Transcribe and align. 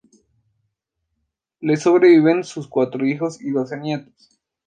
Le 1.61 1.77
sobreviven 1.77 2.43
sus 2.43 2.67
cuatro 2.67 3.05
hijos 3.05 3.39
y 3.39 3.51
doce 3.51 3.77
nietos. 3.79 4.41